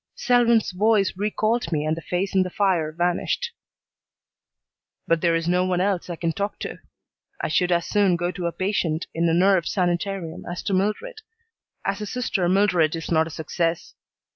[0.15, 3.51] Selwyn's voice recalled me and the face in the fire vanished.
[5.05, 6.79] "But there is no one else I can talk to.
[7.39, 11.21] I should as soon go to a patient in a nerve sanitarium as to Mildred.
[11.85, 13.93] As a sister Mildred is not a success.